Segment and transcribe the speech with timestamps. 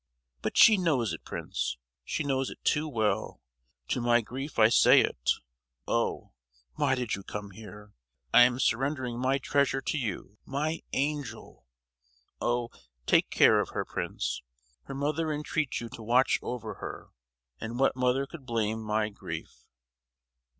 [0.41, 3.39] But she knows it, Prince, she knows it too well;
[3.89, 5.29] to my grief I say it.
[5.87, 6.31] Oh!
[6.73, 7.93] why did you come here?
[8.33, 11.67] I am surrendering my treasure to you—my angel!
[12.41, 12.71] Oh!
[13.05, 14.41] take care of her, Prince.
[14.85, 17.09] Her mother entreats you to watch over her.
[17.59, 19.67] And what mother could blame my grief!"